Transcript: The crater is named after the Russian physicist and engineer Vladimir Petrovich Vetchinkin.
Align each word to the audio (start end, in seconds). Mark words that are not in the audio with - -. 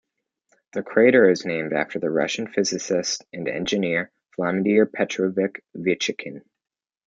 The 0.73 0.81
crater 0.81 1.29
is 1.29 1.45
named 1.45 1.73
after 1.73 1.99
the 1.99 2.09
Russian 2.09 2.47
physicist 2.47 3.23
and 3.31 3.47
engineer 3.47 4.11
Vladimir 4.35 4.87
Petrovich 4.87 5.57
Vetchinkin. 5.77 6.41